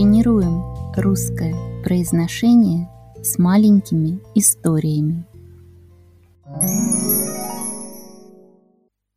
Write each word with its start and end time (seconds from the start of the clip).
Тренируем 0.00 0.62
русское 0.96 1.54
произношение 1.82 2.88
с 3.22 3.38
маленькими 3.38 4.18
историями. 4.34 5.26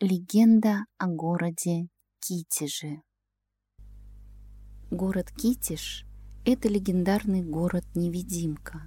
Легенда 0.00 0.84
о 0.98 1.06
городе 1.06 1.88
Китеже. 2.20 3.00
Город 4.90 5.32
Китеж– 5.34 6.04
это 6.44 6.68
легендарный 6.68 7.42
город-невидимка, 7.42 8.82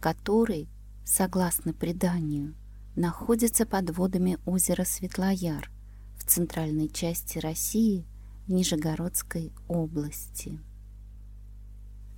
который, 0.00 0.68
согласно 1.04 1.74
преданию, 1.74 2.54
находится 2.94 3.66
под 3.66 3.90
водами 3.90 4.38
озера 4.46 4.84
Светлояр 4.84 5.68
в 6.16 6.30
центральной 6.30 6.88
части 6.88 7.38
России 7.38 8.06
в 8.46 8.52
Нижегородской 8.52 9.52
области. 9.66 10.60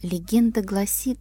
Легенда 0.02 0.62
гласит, 0.62 1.18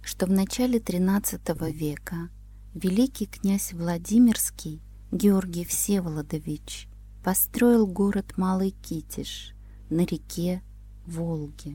что 0.00 0.26
в 0.26 0.30
начале 0.30 0.78
XIII 0.78 1.72
века 1.72 2.30
великий 2.72 3.26
князь 3.26 3.72
Владимирский 3.72 4.80
Георгий 5.10 5.64
Всеволодович 5.64 6.88
построил 7.24 7.84
город 7.84 8.36
Малый 8.36 8.70
Китеж 8.70 9.54
на 9.90 10.02
реке 10.02 10.62
Волге. 11.04 11.74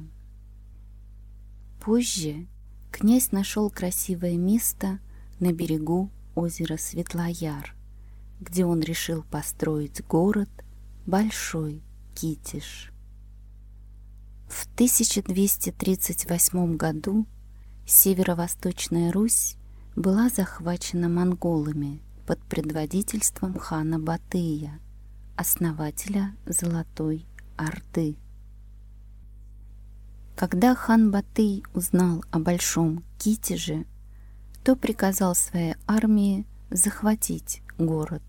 Позже 1.82 2.48
князь 2.92 3.34
нашел 3.34 3.70
красивое 3.70 4.38
место 4.38 5.00
на 5.42 5.52
берегу 5.52 6.10
озера 6.34 6.78
Светлояр, 6.78 7.76
где 8.40 8.66
он 8.66 8.80
решил 8.80 9.24
построить 9.24 10.02
город 10.08 10.50
Большой 11.06 11.84
Китеж. 12.16 12.94
В 14.48 14.66
1238 14.74 16.78
году 16.78 17.28
северо-восточная 17.86 19.12
Русь 19.12 19.58
была 19.96 20.30
захвачена 20.30 21.10
монголами 21.10 22.02
под 22.26 22.40
предводительством 22.44 23.58
хана 23.58 24.00
Батыя, 24.00 24.80
основателя 25.36 26.36
Золотой 26.46 27.26
Орды. 27.58 28.18
Когда 30.36 30.76
хан 30.76 31.12
Батый 31.12 31.64
узнал 31.74 32.24
о 32.32 32.40
Большом 32.40 33.04
Китеже, 33.18 33.86
то 34.64 34.76
приказал 34.76 35.36
своей 35.36 35.76
армии 35.88 36.46
захватить 36.70 37.62
город. 37.78 38.22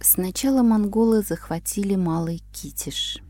Сначала 0.00 0.62
монголы 0.62 1.22
захватили 1.22 1.94
Малый 1.94 2.42
Китеж. 2.52 3.20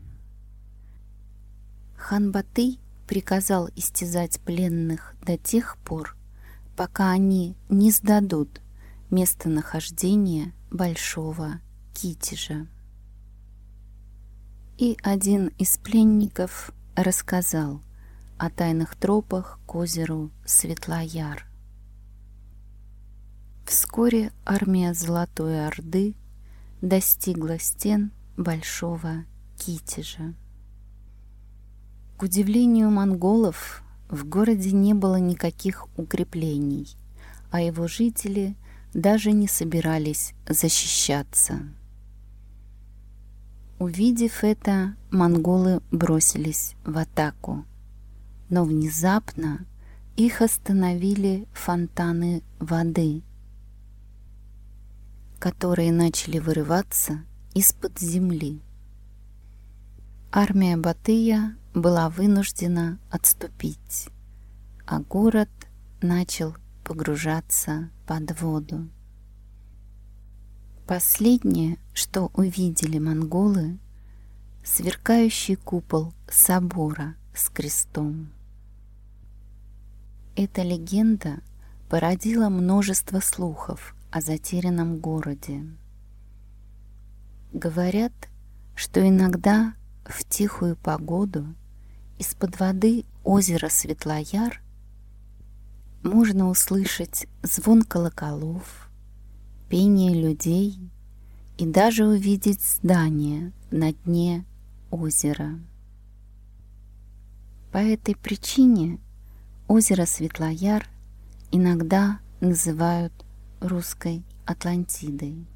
Хан 2.07 2.31
Батый 2.31 2.79
приказал 3.07 3.67
истязать 3.75 4.39
пленных 4.41 5.15
до 5.23 5.39
тех 5.39 5.75
пор, 5.79 6.15
пока 6.75 7.09
они 7.09 7.57
не 7.67 7.89
сдадут 7.89 8.61
местонахождение 9.09 10.53
Большого 10.69 11.61
Китежа. 11.95 12.67
И 14.77 14.99
один 15.01 15.47
из 15.57 15.77
пленников 15.77 16.69
рассказал 16.95 17.81
о 18.37 18.51
тайных 18.51 18.95
тропах 18.95 19.59
к 19.65 19.73
озеру 19.73 20.29
Светлояр. 20.45 21.47
Вскоре 23.65 24.31
армия 24.45 24.93
Золотой 24.93 25.65
Орды 25.65 26.13
достигла 26.83 27.57
стен 27.57 28.11
Большого 28.37 29.25
Китежа. 29.57 30.35
К 32.17 32.23
удивлению 32.23 32.91
монголов, 32.91 33.83
в 34.09 34.25
городе 34.25 34.71
не 34.71 34.93
было 34.93 35.17
никаких 35.17 35.87
укреплений, 35.97 36.95
а 37.51 37.59
его 37.61 37.87
жители 37.87 38.55
даже 38.93 39.33
не 39.33 39.49
собирались 39.49 40.33
защищаться. 40.47 41.59
Увидев 43.79 44.45
это, 44.45 44.95
монголы 45.11 45.81
бросились 45.91 46.75
в 46.85 46.97
атаку. 46.97 47.65
Но 48.49 48.63
внезапно 48.63 49.65
их 50.15 50.41
остановили 50.41 51.45
фонтаны 51.51 52.41
воды, 52.59 53.23
которые 55.39 55.91
начали 55.91 56.39
вырываться 56.39 57.25
из-под 57.53 57.99
земли. 57.99 58.61
Армия 60.31 60.77
Батыя 60.77 61.57
была 61.75 62.09
вынуждена 62.09 62.97
отступить, 63.11 64.07
а 64.87 64.99
город 65.01 65.49
начал 66.01 66.55
погружаться 66.85 67.89
под 68.07 68.39
воду. 68.39 68.87
Последнее, 70.87 71.77
что 71.93 72.31
увидели 72.33 72.97
монголы, 72.97 73.77
сверкающий 74.63 75.55
купол 75.55 76.13
собора 76.29 77.15
с 77.35 77.49
крестом. 77.49 78.31
Эта 80.37 80.61
легенда 80.63 81.41
породила 81.89 82.47
множество 82.47 83.19
слухов 83.19 83.95
о 84.11 84.21
затерянном 84.21 84.99
городе. 84.99 85.65
Говорят, 87.51 88.13
что 88.75 89.05
иногда 89.05 89.73
в 90.05 90.23
тихую 90.23 90.77
погоду 90.77 91.45
из-под 92.19 92.59
воды 92.59 93.05
озера 93.23 93.69
Светлояр 93.69 94.61
можно 96.03 96.49
услышать 96.49 97.27
звон 97.41 97.81
колоколов, 97.81 98.89
пение 99.69 100.13
людей 100.13 100.77
и 101.57 101.65
даже 101.65 102.05
увидеть 102.05 102.61
здание 102.61 103.51
на 103.71 103.93
дне 103.93 104.45
озера. 104.91 105.59
По 107.71 107.79
этой 107.79 108.15
причине 108.15 108.99
озеро 109.67 110.05
Светлояр 110.05 110.87
иногда 111.51 112.19
называют 112.39 113.13
русской 113.59 114.23
Атлантидой. 114.45 115.47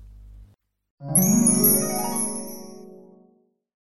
Thank 1.02 1.94
you. 1.94 1.99